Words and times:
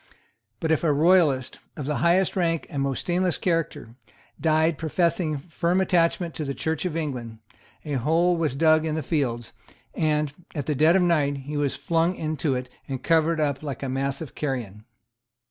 But 0.59 0.71
if 0.71 0.83
a 0.83 0.91
royalist, 0.91 1.59
of 1.77 1.85
the 1.85 1.97
highest 1.97 2.35
rank 2.35 2.65
and 2.71 2.81
most 2.81 3.01
stainless 3.01 3.37
character, 3.37 3.93
died 4.39 4.79
professing 4.79 5.37
firm 5.37 5.79
attachment 5.79 6.33
to 6.33 6.43
the 6.43 6.55
Church 6.55 6.85
of 6.85 6.97
England, 6.97 7.37
a 7.85 7.93
hole 8.01 8.35
was 8.35 8.55
dug 8.55 8.83
in 8.83 8.95
the 8.95 9.03
fields; 9.03 9.53
and, 9.93 10.33
at 10.55 10.65
dead 10.65 10.95
of 10.95 11.03
night, 11.03 11.37
he 11.45 11.55
was 11.55 11.75
flung 11.75 12.15
into 12.15 12.55
it 12.55 12.67
and 12.87 13.03
covered 13.03 13.39
up 13.39 13.61
like 13.61 13.83
a 13.83 13.89
mass 13.89 14.21
of 14.21 14.33
carrion. 14.33 14.85